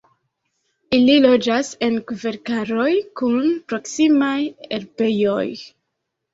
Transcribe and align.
Ili 0.97 1.17
loĝas 1.25 1.69
en 1.89 1.99
kverkaroj 2.13 2.89
kun 3.23 3.39
proksimaj 3.69 4.35
herbejoj. 4.67 5.47